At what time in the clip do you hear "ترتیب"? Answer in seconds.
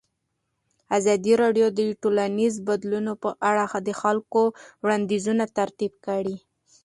5.57-5.93